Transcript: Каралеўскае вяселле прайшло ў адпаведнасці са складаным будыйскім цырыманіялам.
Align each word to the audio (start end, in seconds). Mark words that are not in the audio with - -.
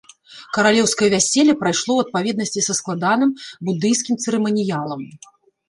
Каралеўскае 0.57 1.09
вяселле 1.15 1.55
прайшло 1.59 1.91
ў 1.99 2.07
адпаведнасці 2.07 2.65
са 2.69 2.73
складаным 2.81 3.31
будыйскім 3.71 4.15
цырыманіялам. 4.25 5.01